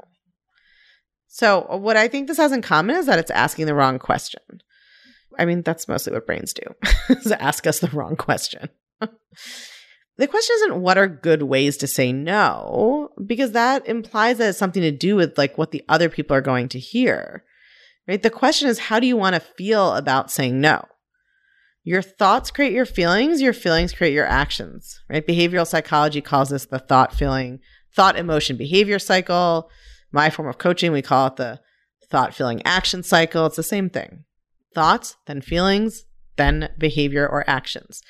So, 1.27 1.67
what 1.77 1.97
I 1.97 2.07
think 2.07 2.27
this 2.27 2.37
has 2.37 2.51
in 2.51 2.61
common 2.61 2.95
is 2.95 3.05
that 3.05 3.19
it's 3.19 3.31
asking 3.31 3.67
the 3.67 3.75
wrong 3.75 3.99
question. 3.99 4.41
I 5.37 5.45
mean, 5.45 5.61
that's 5.61 5.87
mostly 5.87 6.13
what 6.13 6.25
brains 6.25 6.53
do, 6.53 6.63
is 7.09 7.31
ask 7.31 7.67
us 7.67 7.79
the 7.79 7.87
wrong 7.89 8.15
question. 8.15 8.69
the 8.99 10.27
question 10.27 10.55
isn't 10.55 10.81
what 10.81 10.97
are 10.97 11.07
good 11.07 11.43
ways 11.43 11.77
to 11.77 11.87
say 11.87 12.11
no, 12.11 13.09
because 13.25 13.51
that 13.51 13.87
implies 13.87 14.37
that 14.37 14.49
it's 14.49 14.57
something 14.57 14.81
to 14.81 14.91
do 14.91 15.15
with 15.15 15.37
like 15.37 15.57
what 15.57 15.71
the 15.71 15.83
other 15.89 16.09
people 16.09 16.35
are 16.35 16.41
going 16.41 16.69
to 16.69 16.79
hear. 16.79 17.43
Right? 18.07 18.21
The 18.21 18.29
question 18.29 18.69
is 18.69 18.79
how 18.79 18.99
do 18.99 19.07
you 19.07 19.17
want 19.17 19.35
to 19.35 19.41
feel 19.41 19.93
about 19.93 20.31
saying 20.31 20.59
no? 20.59 20.85
Your 21.83 22.01
thoughts 22.01 22.51
create 22.51 22.73
your 22.73 22.85
feelings, 22.85 23.41
your 23.41 23.53
feelings 23.53 23.93
create 23.93 24.13
your 24.13 24.25
actions, 24.25 24.99
right? 25.09 25.25
Behavioral 25.25 25.67
psychology 25.67 26.19
calls 26.19 26.49
this 26.49 26.65
the 26.65 26.79
thought 26.79 27.13
feeling, 27.13 27.59
thought 27.95 28.17
emotion 28.17 28.57
behavior 28.57 28.99
cycle. 28.99 29.69
My 30.11 30.29
form 30.29 30.49
of 30.49 30.57
coaching, 30.57 30.91
we 30.91 31.01
call 31.01 31.27
it 31.27 31.37
the 31.37 31.59
thought 32.09 32.33
feeling 32.33 32.61
action 32.65 33.03
cycle. 33.03 33.45
It's 33.45 33.55
the 33.55 33.63
same 33.63 33.89
thing. 33.89 34.25
Thoughts, 34.77 35.15
then 35.25 35.41
feelings, 35.41 36.05
then 36.35 36.69
behavior 36.77 37.27
or 37.27 37.43
actions. 37.49 38.03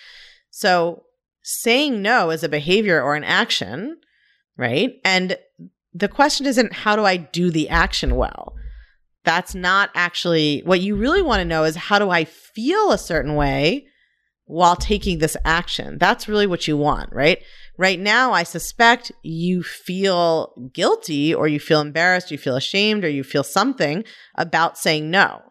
So 0.49 1.03
saying 1.41 2.01
no 2.01 2.29
is 2.29 2.43
a 2.43 2.49
behavior 2.49 3.01
or 3.01 3.15
an 3.15 3.23
action, 3.23 3.95
right? 4.57 4.95
And 5.05 5.37
the 5.93 6.09
question 6.09 6.45
isn't 6.45 6.73
how 6.73 6.97
do 6.97 7.05
I 7.05 7.15
do 7.15 7.51
the 7.51 7.69
action 7.69 8.17
well? 8.17 8.53
That's 9.23 9.55
not 9.55 9.91
actually 9.95 10.61
what 10.65 10.81
you 10.81 10.97
really 10.97 11.21
want 11.21 11.39
to 11.39 11.45
know 11.45 11.63
is 11.63 11.77
how 11.77 11.99
do 11.99 12.09
I 12.09 12.25
feel 12.25 12.91
a 12.91 12.97
certain 12.97 13.35
way 13.35 13.87
while 14.43 14.75
taking 14.75 15.19
this 15.19 15.37
action? 15.45 15.97
That's 15.97 16.27
really 16.27 16.47
what 16.47 16.67
you 16.67 16.75
want, 16.75 17.13
right? 17.13 17.41
Right 17.77 17.97
now, 17.97 18.33
I 18.33 18.43
suspect 18.43 19.13
you 19.23 19.63
feel 19.63 20.69
guilty 20.73 21.33
or 21.33 21.47
you 21.47 21.61
feel 21.61 21.79
embarrassed, 21.79 22.29
you 22.29 22.37
feel 22.37 22.57
ashamed, 22.57 23.05
or 23.05 23.09
you 23.09 23.23
feel 23.23 23.45
something 23.45 24.03
about 24.35 24.77
saying 24.77 25.09
no. 25.09 25.43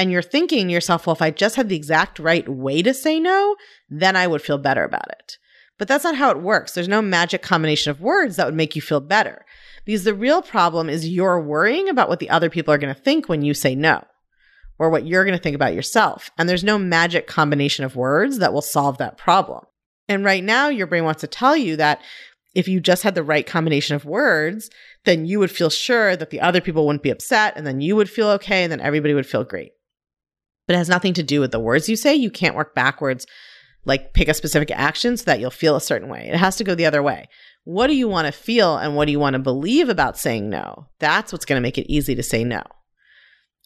And 0.00 0.10
you're 0.10 0.22
thinking 0.22 0.68
to 0.68 0.72
yourself, 0.72 1.06
well, 1.06 1.12
if 1.12 1.20
I 1.20 1.30
just 1.30 1.56
had 1.56 1.68
the 1.68 1.76
exact 1.76 2.18
right 2.18 2.48
way 2.48 2.80
to 2.80 2.94
say 2.94 3.20
no, 3.20 3.54
then 3.90 4.16
I 4.16 4.26
would 4.26 4.40
feel 4.40 4.56
better 4.56 4.82
about 4.82 5.10
it. 5.10 5.36
But 5.78 5.88
that's 5.88 6.04
not 6.04 6.16
how 6.16 6.30
it 6.30 6.40
works. 6.40 6.72
There's 6.72 6.88
no 6.88 7.02
magic 7.02 7.42
combination 7.42 7.90
of 7.90 8.00
words 8.00 8.36
that 8.36 8.46
would 8.46 8.54
make 8.54 8.74
you 8.74 8.80
feel 8.80 9.00
better. 9.00 9.44
Because 9.84 10.04
the 10.04 10.14
real 10.14 10.40
problem 10.40 10.88
is 10.88 11.06
you're 11.06 11.38
worrying 11.38 11.90
about 11.90 12.08
what 12.08 12.18
the 12.18 12.30
other 12.30 12.48
people 12.48 12.72
are 12.72 12.78
going 12.78 12.94
to 12.94 12.98
think 12.98 13.28
when 13.28 13.42
you 13.42 13.52
say 13.52 13.74
no 13.74 14.02
or 14.78 14.88
what 14.88 15.04
you're 15.06 15.26
going 15.26 15.36
to 15.36 15.42
think 15.42 15.54
about 15.54 15.74
yourself. 15.74 16.30
And 16.38 16.48
there's 16.48 16.64
no 16.64 16.78
magic 16.78 17.26
combination 17.26 17.84
of 17.84 17.94
words 17.94 18.38
that 18.38 18.54
will 18.54 18.62
solve 18.62 18.96
that 18.96 19.18
problem. 19.18 19.66
And 20.08 20.24
right 20.24 20.42
now, 20.42 20.68
your 20.68 20.86
brain 20.86 21.04
wants 21.04 21.20
to 21.20 21.26
tell 21.26 21.58
you 21.58 21.76
that 21.76 22.00
if 22.54 22.68
you 22.68 22.80
just 22.80 23.02
had 23.02 23.14
the 23.14 23.22
right 23.22 23.46
combination 23.46 23.96
of 23.96 24.06
words, 24.06 24.70
then 25.04 25.26
you 25.26 25.38
would 25.40 25.50
feel 25.50 25.68
sure 25.68 26.16
that 26.16 26.30
the 26.30 26.40
other 26.40 26.62
people 26.62 26.86
wouldn't 26.86 27.02
be 27.02 27.10
upset 27.10 27.52
and 27.54 27.66
then 27.66 27.82
you 27.82 27.96
would 27.96 28.08
feel 28.08 28.28
okay 28.28 28.62
and 28.62 28.72
then 28.72 28.80
everybody 28.80 29.12
would 29.12 29.26
feel 29.26 29.44
great. 29.44 29.72
But 30.70 30.76
it 30.76 30.78
has 30.78 30.88
nothing 30.88 31.14
to 31.14 31.24
do 31.24 31.40
with 31.40 31.50
the 31.50 31.58
words 31.58 31.88
you 31.88 31.96
say. 31.96 32.14
You 32.14 32.30
can't 32.30 32.54
work 32.54 32.76
backwards, 32.76 33.26
like 33.84 34.14
pick 34.14 34.28
a 34.28 34.34
specific 34.34 34.70
action 34.70 35.16
so 35.16 35.24
that 35.24 35.40
you'll 35.40 35.50
feel 35.50 35.74
a 35.74 35.80
certain 35.80 36.08
way. 36.08 36.28
It 36.32 36.36
has 36.36 36.54
to 36.58 36.64
go 36.64 36.76
the 36.76 36.86
other 36.86 37.02
way 37.02 37.26
what 37.64 37.88
do 37.88 37.96
you 37.96 38.06
want 38.06 38.26
to 38.26 38.32
feel 38.32 38.76
and 38.76 38.94
what 38.94 39.06
do 39.06 39.10
you 39.10 39.18
want 39.18 39.34
to 39.34 39.40
believe 39.40 39.88
about 39.88 40.16
saying 40.16 40.48
no? 40.48 40.86
That's 41.00 41.32
what's 41.32 41.44
going 41.44 41.58
to 41.58 41.62
make 41.62 41.76
it 41.76 41.92
easy 41.92 42.14
to 42.14 42.22
say 42.22 42.44
no. 42.44 42.62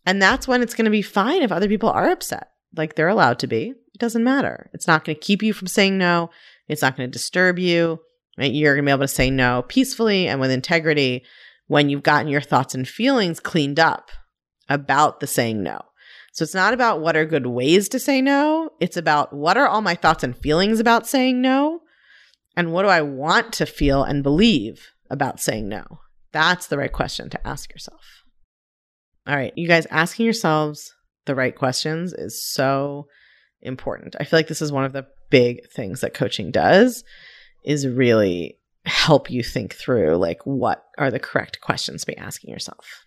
And 0.07 0.23
that's 0.23 0.49
when 0.49 0.63
it's 0.63 0.73
going 0.73 0.87
to 0.87 0.91
be 0.91 1.03
fine 1.03 1.43
if 1.43 1.53
other 1.53 1.69
people 1.69 1.91
are 1.91 2.11
upset. 2.11 2.49
Like 2.75 2.95
they're 2.95 3.09
allowed 3.09 3.39
to 3.41 3.47
be. 3.47 3.75
It 3.93 4.01
doesn't 4.01 4.25
matter. 4.25 4.71
It's 4.73 4.87
not 4.87 5.05
going 5.05 5.17
to 5.17 5.21
keep 5.21 5.43
you 5.43 5.53
from 5.53 5.69
saying 5.69 5.99
no. 5.99 6.31
It's 6.69 6.81
not 6.81 6.97
going 6.97 7.07
to 7.07 7.13
disturb 7.13 7.59
you. 7.59 8.01
You're 8.39 8.75
going 8.75 8.85
to 8.85 8.89
be 8.89 8.93
able 8.93 9.03
to 9.03 9.09
say 9.09 9.31
no 9.31 9.61
peacefully 9.69 10.27
and 10.27 10.41
with 10.41 10.51
integrity 10.51 11.23
when 11.67 11.91
you've 11.91 12.03
gotten 12.03 12.29
your 12.29 12.41
thoughts 12.41 12.75
and 12.75 12.89
feelings 12.89 13.41
cleaned 13.41 13.79
up 13.79 14.11
about 14.71 15.21
the 15.21 15.27
saying 15.27 15.63
no. 15.63 15.83
So 16.35 16.43
it's 16.43 16.55
not 16.55 16.75
about 16.75 17.01
what 17.01 17.17
are 17.17 17.25
good 17.25 17.47
ways 17.47 17.89
to 17.91 18.01
say 18.01 18.21
no. 18.21 18.71
It's 18.81 18.97
about 18.97 19.33
what 19.33 19.57
are 19.57 19.69
all 19.69 19.83
my 19.83 19.95
thoughts 19.95 20.25
and 20.25 20.37
feelings 20.37 20.81
about 20.81 21.07
saying 21.07 21.41
no 21.41 21.81
and 22.57 22.73
what 22.73 22.83
do 22.83 22.89
I 22.89 23.03
want 23.03 23.53
to 23.55 23.67
feel 23.67 24.03
and 24.03 24.25
believe 24.25 24.89
about 25.09 25.39
saying 25.39 25.69
no? 25.69 25.85
That's 26.33 26.67
the 26.67 26.77
right 26.77 26.93
question 26.93 27.31
to 27.31 27.47
ask 27.47 27.73
yourself. 27.73 28.25
All 29.29 29.37
right, 29.37 29.53
you 29.55 29.69
guys 29.69 29.87
asking 29.87 30.25
yourselves 30.25 30.93
the 31.25 31.37
right 31.37 31.55
questions 31.55 32.13
is 32.13 32.45
so 32.45 33.07
important. 33.63 34.17
I 34.19 34.25
feel 34.25 34.41
like 34.41 34.49
this 34.49 34.61
is 34.61 34.73
one 34.73 34.85
of 34.85 34.93
the 34.93 35.07
big 35.31 35.71
things 35.71 36.01
that 36.01 36.15
coaching 36.15 36.51
does 36.51 37.05
is 37.65 37.87
really 37.87 38.59
help 38.87 39.31
you 39.31 39.45
think 39.45 39.73
through 39.73 40.17
like 40.17 40.45
what 40.45 40.85
are 40.99 41.13
the 41.13 41.21
correct 41.21 41.61
questions 41.61 42.01
to 42.01 42.09
be 42.09 42.17
asking 42.17 42.51
yourself. 42.51 43.04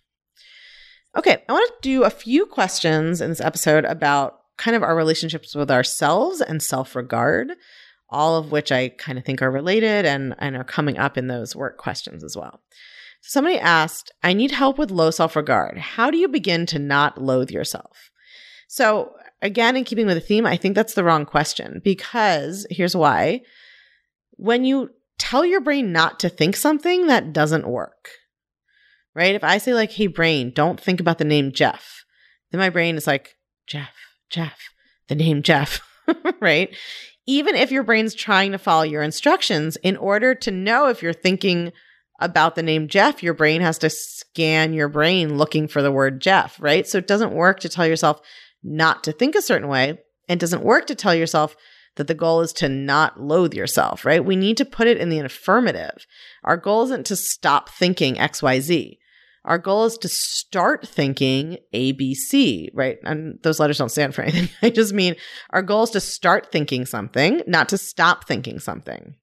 Okay, 1.16 1.42
I 1.48 1.52
want 1.52 1.70
to 1.70 1.88
do 1.88 2.04
a 2.04 2.10
few 2.10 2.46
questions 2.46 3.20
in 3.20 3.30
this 3.30 3.40
episode 3.40 3.84
about 3.84 4.40
kind 4.56 4.76
of 4.76 4.82
our 4.82 4.96
relationships 4.96 5.54
with 5.54 5.70
ourselves 5.70 6.40
and 6.40 6.62
self-regard 6.62 7.52
all 8.10 8.36
of 8.36 8.50
which 8.50 8.72
I 8.72 8.88
kind 8.88 9.18
of 9.18 9.24
think 9.24 9.42
are 9.42 9.50
related 9.50 10.06
and, 10.06 10.34
and 10.38 10.56
are 10.56 10.64
coming 10.64 10.98
up 10.98 11.18
in 11.18 11.26
those 11.26 11.54
work 11.54 11.76
questions 11.76 12.24
as 12.24 12.36
well. 12.36 12.60
So 13.20 13.38
somebody 13.38 13.58
asked, 13.58 14.12
I 14.22 14.32
need 14.32 14.50
help 14.50 14.78
with 14.78 14.90
low 14.90 15.10
self 15.10 15.36
regard. 15.36 15.78
How 15.78 16.10
do 16.10 16.16
you 16.16 16.28
begin 16.28 16.66
to 16.66 16.78
not 16.78 17.20
loathe 17.20 17.50
yourself? 17.50 18.10
So, 18.68 19.14
again, 19.42 19.76
in 19.76 19.84
keeping 19.84 20.06
with 20.06 20.16
the 20.16 20.20
theme, 20.20 20.46
I 20.46 20.56
think 20.56 20.74
that's 20.74 20.94
the 20.94 21.04
wrong 21.04 21.24
question 21.24 21.80
because 21.82 22.66
here's 22.70 22.96
why. 22.96 23.42
When 24.32 24.64
you 24.64 24.90
tell 25.18 25.44
your 25.44 25.60
brain 25.60 25.92
not 25.92 26.20
to 26.20 26.28
think 26.28 26.54
something, 26.54 27.08
that 27.08 27.32
doesn't 27.32 27.66
work, 27.66 28.08
right? 29.18 29.34
If 29.34 29.44
I 29.44 29.58
say, 29.58 29.74
like, 29.74 29.92
hey, 29.92 30.06
brain, 30.06 30.52
don't 30.54 30.80
think 30.80 31.00
about 31.00 31.18
the 31.18 31.24
name 31.24 31.52
Jeff, 31.52 32.04
then 32.50 32.60
my 32.60 32.70
brain 32.70 32.96
is 32.96 33.06
like, 33.06 33.36
Jeff, 33.66 33.94
Jeff, 34.30 34.58
the 35.08 35.14
name 35.14 35.42
Jeff, 35.42 35.80
right? 36.40 36.74
even 37.28 37.54
if 37.54 37.70
your 37.70 37.82
brain's 37.82 38.14
trying 38.14 38.52
to 38.52 38.58
follow 38.58 38.84
your 38.84 39.02
instructions, 39.02 39.76
in 39.82 39.98
order 39.98 40.34
to 40.34 40.50
know 40.50 40.88
if 40.88 41.02
you're 41.02 41.12
thinking 41.12 41.70
about 42.20 42.54
the 42.54 42.62
name 42.62 42.88
Jeff, 42.88 43.22
your 43.22 43.34
brain 43.34 43.60
has 43.60 43.76
to 43.76 43.90
scan 43.90 44.72
your 44.72 44.88
brain 44.88 45.36
looking 45.36 45.68
for 45.68 45.82
the 45.82 45.92
word 45.92 46.22
Jeff, 46.22 46.56
right? 46.58 46.86
So 46.86 46.96
it 46.96 47.06
doesn't 47.06 47.34
work 47.34 47.60
to 47.60 47.68
tell 47.68 47.86
yourself 47.86 48.22
not 48.62 49.04
to 49.04 49.12
think 49.12 49.34
a 49.34 49.42
certain 49.42 49.68
way. 49.68 49.98
It 50.26 50.38
doesn't 50.38 50.64
work 50.64 50.86
to 50.86 50.94
tell 50.94 51.14
yourself 51.14 51.54
that 51.96 52.06
the 52.06 52.14
goal 52.14 52.40
is 52.40 52.52
to 52.54 52.68
not 52.68 53.20
loathe 53.20 53.52
yourself, 53.52 54.06
right? 54.06 54.24
We 54.24 54.34
need 54.34 54.56
to 54.56 54.64
put 54.64 54.86
it 54.86 54.96
in 54.96 55.10
the 55.10 55.18
affirmative. 55.18 56.06
Our 56.44 56.56
goal 56.56 56.84
isn't 56.84 57.04
to 57.06 57.16
stop 57.16 57.68
thinking 57.68 58.14
XYZ. 58.14 58.96
Our 59.44 59.58
goal 59.58 59.84
is 59.84 59.96
to 59.98 60.08
start 60.08 60.86
thinking 60.86 61.58
ABC, 61.72 62.68
right? 62.74 62.98
And 63.04 63.38
those 63.42 63.60
letters 63.60 63.78
don't 63.78 63.90
stand 63.90 64.14
for 64.14 64.22
anything. 64.22 64.48
I 64.62 64.70
just 64.70 64.92
mean 64.92 65.16
our 65.50 65.62
goal 65.62 65.84
is 65.84 65.90
to 65.90 66.00
start 66.00 66.52
thinking 66.52 66.86
something, 66.86 67.42
not 67.46 67.68
to 67.70 67.78
stop 67.78 68.26
thinking 68.26 68.58
something. 68.58 69.14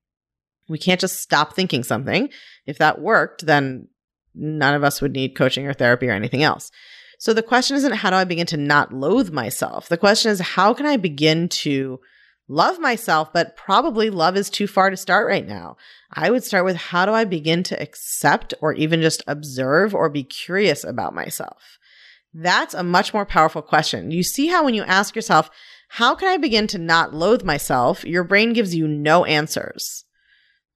We 0.68 0.80
can't 0.80 1.00
just 1.00 1.22
stop 1.22 1.56
thinking 1.56 1.84
something. 1.84 2.30
If 2.66 2.80
that 2.80 3.00
worked, 3.00 3.46
then 3.46 3.88
none 4.34 4.74
of 4.74 4.84
us 4.84 5.02
would 5.02 5.14
need 5.14 5.36
coaching 5.36 5.68
or 5.68 5.74
therapy 5.74 6.08
or 6.08 6.14
anything 6.14 6.44
else. 6.44 6.72
So 7.20 7.34
the 7.34 7.44
question 7.44 7.78
isn't 7.78 7.94
how 7.94 8.10
do 8.10 8.16
I 8.16 8.24
begin 8.24 8.48
to 8.48 8.58
not 8.58 8.94
loathe 8.94 9.32
myself? 9.32 9.88
The 9.88 9.98
question 9.98 10.32
is 10.32 10.40
how 10.40 10.74
can 10.74 10.86
I 10.86 10.98
begin 10.98 11.50
to 11.50 12.00
love 12.48 12.80
myself, 12.80 13.34
but 13.34 13.58
probably 13.58 14.10
love 14.10 14.38
is 14.38 14.50
too 14.50 14.68
far 14.68 14.90
to 14.90 14.98
start 14.98 15.28
right 15.28 15.48
now. 15.48 15.78
I 16.12 16.30
would 16.30 16.44
start 16.44 16.66
with 16.66 16.76
how 16.76 17.06
do 17.06 17.12
I 17.12 17.26
begin 17.26 17.64
to 17.64 17.82
accept 17.82 18.54
or 18.62 18.74
even 18.74 19.02
just 19.02 19.24
observe 19.28 19.94
or 19.94 20.10
be 20.10 20.24
curious 20.24 20.84
about 20.84 21.16
myself? 21.16 21.80
That's 22.34 22.74
a 22.74 22.84
much 22.84 23.14
more 23.14 23.26
powerful 23.26 23.62
question. 23.62 24.12
You 24.12 24.24
see 24.24 24.48
how 24.48 24.66
when 24.66 24.74
you 24.74 24.84
ask 24.84 25.16
yourself, 25.16 25.50
how 25.88 26.16
can 26.16 26.28
I 26.28 26.38
begin 26.38 26.68
to 26.68 26.78
not 26.78 27.14
loathe 27.14 27.44
myself? 27.44 28.04
Your 28.04 28.24
brain 28.24 28.54
gives 28.54 28.76
you 28.76 28.88
no 28.88 29.24
answers, 29.26 30.04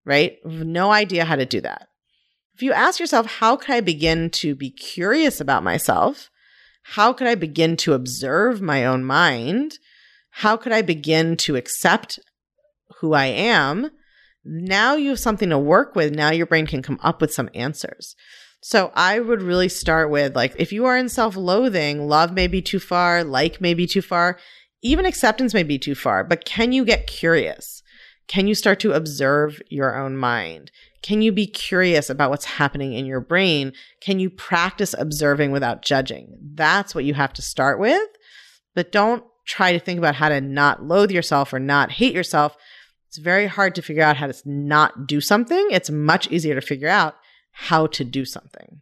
right? 0.05 0.37
No 0.45 0.91
idea 0.91 1.25
how 1.25 1.35
to 1.35 1.45
do 1.45 1.59
that. 1.61 1.89
If 2.53 2.63
you 2.63 2.73
ask 2.73 2.99
yourself, 2.99 3.25
how 3.25 3.55
can 3.55 3.75
I 3.75 3.81
begin 3.81 4.29
to 4.31 4.55
be 4.55 4.69
curious 4.69 5.39
about 5.39 5.63
myself? 5.63 6.29
How 6.83 7.13
could 7.13 7.27
I 7.27 7.35
begin 7.35 7.77
to 7.77 7.93
observe 7.93 8.61
my 8.61 8.85
own 8.85 9.03
mind? 9.03 9.79
How 10.39 10.55
could 10.55 10.71
I 10.71 10.81
begin 10.81 11.35
to 11.37 11.57
accept 11.57 12.17
who 13.01 13.11
I 13.11 13.25
am? 13.25 13.91
Now 14.45 14.95
you 14.95 15.09
have 15.09 15.19
something 15.19 15.49
to 15.49 15.59
work 15.59 15.97
with. 15.97 16.15
Now 16.15 16.31
your 16.31 16.45
brain 16.45 16.65
can 16.65 16.81
come 16.81 16.97
up 17.03 17.19
with 17.19 17.33
some 17.33 17.49
answers. 17.53 18.15
So 18.61 18.93
I 18.95 19.19
would 19.19 19.41
really 19.41 19.67
start 19.67 20.09
with 20.09 20.37
like, 20.37 20.55
if 20.57 20.71
you 20.71 20.85
are 20.85 20.97
in 20.97 21.09
self 21.09 21.35
loathing, 21.35 22.07
love 22.07 22.31
may 22.31 22.47
be 22.47 22.61
too 22.61 22.79
far, 22.79 23.21
like 23.21 23.59
may 23.59 23.73
be 23.73 23.85
too 23.85 24.01
far, 24.01 24.39
even 24.81 25.05
acceptance 25.05 25.53
may 25.53 25.63
be 25.63 25.77
too 25.77 25.93
far, 25.93 26.23
but 26.23 26.45
can 26.45 26.71
you 26.71 26.85
get 26.85 27.05
curious? 27.05 27.83
Can 28.29 28.47
you 28.47 28.55
start 28.55 28.79
to 28.79 28.93
observe 28.93 29.61
your 29.67 29.97
own 29.97 30.15
mind? 30.15 30.71
Can 31.01 31.21
you 31.21 31.33
be 31.33 31.47
curious 31.47 32.09
about 32.09 32.29
what's 32.29 32.45
happening 32.45 32.93
in 32.93 33.05
your 33.05 33.19
brain? 33.19 33.73
Can 34.01 34.19
you 34.19 34.29
practice 34.29 34.95
observing 34.97 35.51
without 35.51 35.81
judging? 35.81 36.37
That's 36.53 36.95
what 36.95 37.03
you 37.03 37.13
have 37.15 37.33
to 37.33 37.41
start 37.41 37.77
with. 37.77 38.07
But 38.73 38.93
don't 38.93 39.23
try 39.49 39.73
to 39.73 39.79
think 39.79 39.97
about 39.97 40.15
how 40.15 40.29
to 40.29 40.39
not 40.39 40.83
loathe 40.83 41.11
yourself 41.11 41.51
or 41.51 41.59
not 41.59 41.91
hate 41.91 42.13
yourself, 42.13 42.55
it's 43.07 43.17
very 43.17 43.47
hard 43.47 43.73
to 43.75 43.81
figure 43.81 44.03
out 44.03 44.17
how 44.17 44.27
to 44.27 44.41
not 44.45 45.07
do 45.07 45.19
something. 45.19 45.67
It's 45.71 45.89
much 45.89 46.31
easier 46.31 46.53
to 46.53 46.61
figure 46.61 46.87
out 46.87 47.15
how 47.51 47.87
to 47.87 48.03
do 48.03 48.23
something. 48.23 48.81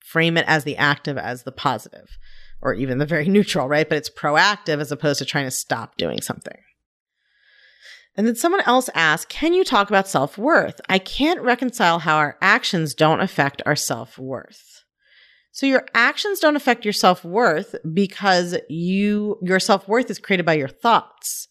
Frame 0.00 0.36
it 0.36 0.44
as 0.48 0.64
the 0.64 0.76
active, 0.76 1.16
as 1.16 1.44
the 1.44 1.52
positive, 1.52 2.18
or 2.60 2.74
even 2.74 2.98
the 2.98 3.06
very 3.06 3.28
neutral, 3.28 3.68
right? 3.68 3.88
But 3.88 3.98
it's 3.98 4.10
proactive 4.10 4.80
as 4.80 4.90
opposed 4.90 5.20
to 5.20 5.24
trying 5.24 5.46
to 5.46 5.52
stop 5.52 5.96
doing 5.96 6.20
something. 6.20 6.58
And 8.16 8.26
then 8.26 8.34
someone 8.34 8.62
else 8.62 8.90
asked, 8.96 9.28
Can 9.28 9.54
you 9.54 9.62
talk 9.62 9.88
about 9.88 10.08
self 10.08 10.36
worth? 10.36 10.80
I 10.88 10.98
can't 10.98 11.40
reconcile 11.40 12.00
how 12.00 12.16
our 12.16 12.36
actions 12.42 12.94
don't 12.94 13.20
affect 13.20 13.62
our 13.64 13.76
self 13.76 14.18
worth. 14.18 14.77
So 15.50 15.66
your 15.66 15.86
actions 15.94 16.40
don't 16.40 16.56
affect 16.56 16.84
your 16.84 16.92
self-worth 16.92 17.74
because 17.92 18.56
you 18.68 19.38
your 19.42 19.60
self-worth 19.60 20.10
is 20.10 20.18
created 20.18 20.46
by 20.46 20.54
your 20.54 20.68
thoughts. 20.68 21.48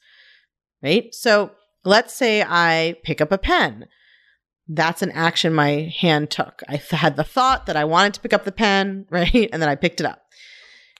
Right? 0.82 1.14
So 1.14 1.52
let's 1.84 2.14
say 2.14 2.44
I 2.44 2.96
pick 3.04 3.22
up 3.22 3.32
a 3.32 3.38
pen. 3.38 3.88
That's 4.68 5.02
an 5.02 5.12
action 5.12 5.54
my 5.54 5.94
hand 6.00 6.30
took. 6.30 6.62
I 6.68 6.76
had 6.92 7.16
the 7.16 7.24
thought 7.24 7.66
that 7.66 7.78
I 7.78 7.86
wanted 7.86 8.14
to 8.16 8.22
pick 8.22 8.34
up 8.34 8.46
the 8.46 8.52
pen, 8.52 9.06
right? 9.12 9.50
And 9.52 9.62
then 9.62 9.70
I 9.70 9.76
picked 9.76 10.00
it 10.00 10.06
up. 10.06 10.22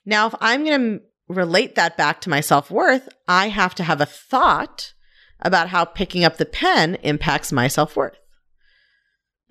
Now, 0.06 0.28
if 0.28 0.36
I'm 0.40 0.64
going 0.64 1.00
to 1.00 1.06
relate 1.28 1.76
that 1.76 1.98
back 1.98 2.22
to 2.22 2.30
my 2.30 2.40
self 2.40 2.72
worth, 2.72 3.10
I 3.28 3.50
have 3.50 3.76
to 3.76 3.84
have 3.84 4.02
a 4.02 4.06
thought 4.06 4.94
about 5.42 5.70
how 5.70 5.86
picking 5.86 6.24
up 6.24 6.38
the 6.38 6.46
pen 6.46 6.96
impacts 7.04 7.52
my 7.52 7.68
self 7.68 7.96
worth. 7.96 8.18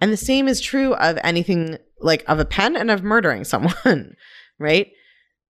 And 0.01 0.13
the 0.13 0.17
same 0.17 0.49
is 0.49 0.61
true 0.61 0.95
of 0.95 1.19
anything 1.23 1.79
like 2.01 2.25
of 2.27 2.39
a 2.39 2.45
pen 2.45 2.77
and 2.77 2.91
of 2.91 3.03
murdering 3.03 3.45
someone, 3.45 4.15
right? 4.59 4.89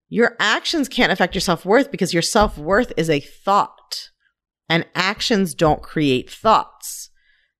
Your 0.09 0.37
actions 0.38 0.88
can't 0.88 1.12
affect 1.12 1.35
your 1.35 1.41
self 1.41 1.65
worth 1.65 1.91
because 1.91 2.12
your 2.12 2.23
self 2.23 2.57
worth 2.57 2.93
is 2.97 3.11
a 3.11 3.21
thought 3.21 4.11
and 4.69 4.87
actions 4.95 5.55
don't 5.55 5.83
create 5.83 6.31
thoughts, 6.31 7.11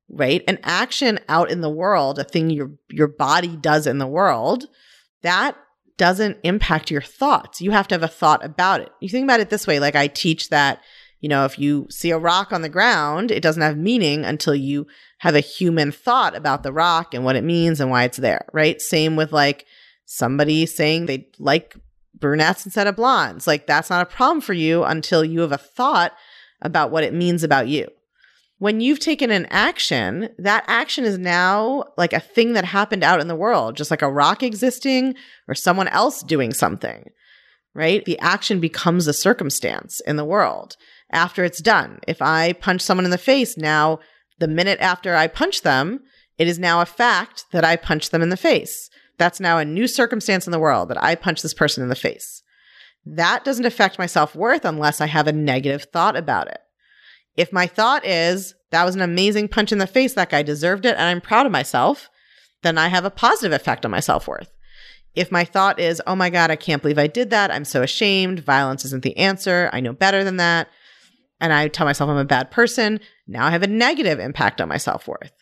right? 0.09 0.43
An 0.49 0.59
action 0.63 1.19
out 1.29 1.51
in 1.51 1.61
the 1.61 1.71
world, 1.71 2.19
a 2.19 2.25
thing 2.25 2.51
your, 2.51 2.73
your 2.91 3.09
body 3.09 3.57
does 3.57 3.87
in 3.87 3.99
the 3.99 4.07
world, 4.07 4.67
that 5.23 5.57
doesn't 5.97 6.39
impact 6.43 6.91
your 6.91 7.03
thoughts. 7.03 7.61
You 7.61 7.71
have 7.71 7.89
to 7.89 7.95
have 7.95 8.03
a 8.03 8.09
thought 8.09 8.45
about 8.45 8.81
it. 8.81 8.91
You 9.01 9.09
think 9.09 9.25
about 9.25 9.41
it 9.41 9.51
this 9.51 9.67
way, 9.67 9.81
like 9.81 9.97
I 9.97 10.09
teach 10.09 10.51
that, 10.51 10.81
you 11.21 11.29
know, 11.29 11.45
if 11.45 11.59
you 11.59 11.87
see 11.91 12.11
a 12.11 12.19
rock 12.19 12.53
on 12.53 12.63
the 12.63 12.69
ground, 12.69 13.31
it 13.31 13.43
doesn't 13.43 13.63
have 13.63 13.77
meaning 13.77 14.25
until 14.25 14.55
you 14.55 14.87
have 15.19 15.35
a 15.35 15.41
human 15.41 15.91
thought 15.91 16.37
about 16.37 16.63
the 16.63 16.73
rock 16.73 17.15
and 17.15 17.25
what 17.25 17.37
it 17.37 17.45
means 17.45 17.81
and 17.81 17.91
why 17.91 18.05
it's 18.05 18.19
there, 18.19 18.45
right? 18.53 18.81
Same 18.81 19.17
with 19.17 19.33
like 19.33 19.65
somebody 20.05 20.67
saying 20.67 21.07
they 21.07 21.29
like 21.39 21.77
brunettes 22.19 22.65
instead 22.65 22.87
of 22.87 22.97
blondes. 22.97 23.47
Like 23.47 23.67
that's 23.67 23.91
not 23.91 24.03
a 24.03 24.15
problem 24.15 24.41
for 24.41 24.53
you 24.53 24.85
until 24.85 25.25
you 25.25 25.41
have 25.41 25.53
a 25.53 25.59
thought 25.59 26.13
about 26.63 26.91
what 26.91 27.05
it 27.05 27.15
means 27.15 27.43
about 27.43 27.69
you. 27.69 27.89
When 28.59 28.81
you've 28.81 29.01
taken 29.01 29.31
an 29.31 29.47
action, 29.51 30.31
that 30.39 30.65
action 30.67 31.05
is 31.05 31.19
now 31.19 31.85
like 31.99 32.15
a 32.15 32.21
thing 32.21 32.55
that 32.55 32.65
happened 32.65 33.05
out 33.05 33.21
in 33.21 33.29
the 33.29 33.37
world, 33.37 33.77
just 33.77 33.91
like 33.91 34.01
a 34.01 34.11
rock 34.11 34.43
existing 34.43 35.15
or 35.47 35.55
someone 35.55 35.89
else 35.89 36.23
doing 36.23 36.55
something, 36.55 37.11
right? 37.75 38.03
The 38.05 38.19
action 38.19 38.59
becomes 38.59 39.07
a 39.07 39.13
circumstance 39.13 40.01
in 40.07 40.17
the 40.17 40.25
world 40.25 40.77
after 41.11 41.45
it's 41.45 41.61
done. 41.61 42.01
If 42.07 42.21
I 42.21 42.53
punch 42.53 42.81
someone 42.81 43.05
in 43.05 43.11
the 43.11 43.19
face, 43.19 43.57
now 43.57 44.01
the 44.39 44.49
minute 44.49 44.81
after 44.81 45.15
I 45.15 45.27
punch 45.27 45.63
them, 45.63 46.01
it 46.39 46.49
is 46.49 46.59
now 46.59 46.81
a 46.81 46.87
fact 46.87 47.47
that 47.53 47.65
I 47.65 47.77
punched 47.77 48.11
them 48.11 48.23
in 48.23 48.29
the 48.29 48.37
face. 48.37 48.91
That's 49.19 49.41
now 49.41 49.59
a 49.59 49.65
new 49.65 49.87
circumstance 49.87 50.47
in 50.47 50.51
the 50.51 50.59
world 50.59 50.89
that 50.91 51.03
I 51.03 51.15
punched 51.15 51.43
this 51.43 51.55
person 51.55 51.83
in 51.83 51.89
the 51.89 51.95
face. 51.95 52.43
That 53.07 53.45
doesn't 53.45 53.65
affect 53.65 53.99
my 53.99 54.07
self 54.07 54.35
worth 54.35 54.65
unless 54.65 55.01
I 55.01 55.07
have 55.07 55.27
a 55.27 55.33
negative 55.33 55.85
thought 55.93 56.17
about 56.17 56.49
it. 56.49 56.59
If 57.37 57.53
my 57.53 57.67
thought 57.67 58.05
is, 58.05 58.55
that 58.71 58.85
was 58.85 58.95
an 58.95 59.01
amazing 59.01 59.49
punch 59.49 59.73
in 59.73 59.79
the 59.79 59.87
face, 59.87 60.15
that 60.15 60.31
guy 60.31 60.43
deserved 60.43 60.85
it, 60.85 60.97
and 60.97 61.03
I'm 61.03 61.21
proud 61.21 61.47
of 61.47 61.53
myself, 61.53 62.11
then 62.63 62.79
I 62.79 62.89
have 62.89 63.05
a 63.05 63.11
positive 63.11 63.53
effect 63.53 63.85
on 63.85 63.91
my 63.91 64.01
self 64.01 64.27
worth. 64.27 64.51
If 65.15 65.33
my 65.33 65.45
thought 65.45 65.81
is, 65.81 66.03
oh 66.07 66.17
my 66.17 66.29
God, 66.29 66.51
I 66.51 66.57
can't 66.57 66.83
believe 66.83 66.99
I 66.99 67.07
did 67.07 67.31
that. 67.31 67.51
I'm 67.51 67.65
so 67.65 67.83
ashamed. 67.83 68.41
Violence 68.41 68.85
isn't 68.85 69.03
the 69.03 69.17
answer. 69.17 69.71
I 69.73 69.81
know 69.81 69.95
better 69.95 70.25
than 70.25 70.37
that. 70.37 70.69
And 71.41 71.53
I 71.53 71.69
tell 71.69 71.87
myself 71.87 72.09
I'm 72.09 72.17
a 72.17 72.25
bad 72.25 72.51
person. 72.51 73.01
Now 73.27 73.47
I 73.47 73.51
have 73.51 73.63
a 73.63 73.69
negative 73.69 74.19
impact 74.19 74.61
on 74.61 74.69
my 74.69 74.79
self 74.79 75.07
worth. 75.07 75.33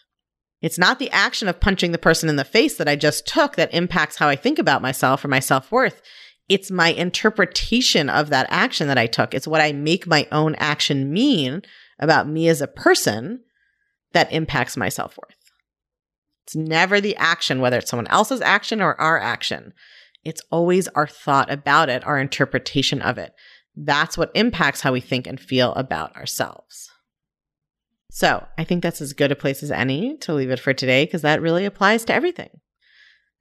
It's 0.61 0.79
not 0.79 0.99
the 0.99 1.11
action 1.11 1.47
of 1.47 1.61
punching 1.61 1.93
the 1.93 1.99
person 1.99 2.29
in 2.29 2.37
the 2.37 2.45
face 2.45 2.77
that 2.77 2.89
I 2.89 2.97
just 2.97 3.27
took 3.27 3.57
that 3.57 3.75
impacts 3.75 4.17
how 4.17 4.29
I 4.29 4.37
think 4.37 4.59
about 4.59 4.83
myself 4.83 5.25
or 5.25 5.29
my 5.29 5.41
self 5.41 5.71
worth. 5.71 6.01
It's 6.49 6.71
my 6.71 6.89
interpretation 6.89 8.11
of 8.11 8.31
that 8.31 8.47
action 8.51 8.89
that 8.89 8.99
I 8.99 9.07
took. 9.07 9.35
It's 9.35 9.49
what 9.49 9.61
I 9.61 9.73
make 9.73 10.07
my 10.07 10.27
own 10.33 10.55
action 10.57 11.13
mean 11.13 11.63
about 11.99 12.29
me 12.29 12.49
as 12.49 12.61
a 12.61 12.67
person 12.67 13.41
that 14.13 14.33
impacts 14.33 14.77
my 14.77 14.89
self 14.89 15.17
worth. 15.19 15.37
It's 16.45 16.57
never 16.57 17.01
the 17.01 17.17
action, 17.17 17.61
whether 17.61 17.79
it's 17.79 17.91
someone 17.91 18.09
else's 18.09 18.41
action 18.41 18.81
or 18.81 18.99
our 19.01 19.19
action. 19.19 19.73
It's 20.25 20.43
always 20.51 20.89
our 20.89 21.07
thought 21.07 21.51
about 21.51 21.89
it, 21.89 22.07
our 22.07 22.19
interpretation 22.19 23.03
of 23.03 23.19
it. 23.19 23.35
That's 23.77 24.17
what 24.17 24.31
impacts 24.35 24.81
how 24.81 24.93
we 24.93 25.01
think 25.01 25.27
and 25.27 25.39
feel 25.39 25.73
about 25.75 26.15
ourselves. 26.17 26.91
So 28.11 28.47
I 28.57 28.65
think 28.65 28.83
that's 28.83 29.01
as 29.01 29.13
good 29.13 29.33
a 29.33 29.37
place 29.37 29.63
as 29.63 29.73
any 29.73 30.17
to 30.19 30.35
leave 30.35 30.51
it 30.51 30.61
for 30.61 30.73
today 30.73 31.05
because 31.05 31.23
that 31.23 31.43
really 31.43 31.65
applies 31.65 32.05
to 32.05 32.15
everything. 32.15 32.51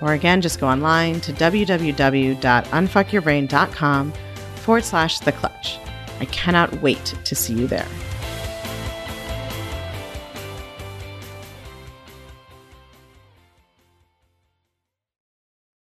Or 0.00 0.12
again, 0.12 0.40
just 0.40 0.60
go 0.60 0.68
online 0.68 1.20
to 1.22 1.32
www.unfuckyourbrain.com 1.32 4.12
forward 4.56 4.84
slash 4.84 5.18
the 5.20 5.32
clutch. 5.32 5.78
I 6.20 6.26
cannot 6.26 6.82
wait 6.82 7.14
to 7.24 7.34
see 7.34 7.54
you 7.54 7.66
there. 7.66 7.88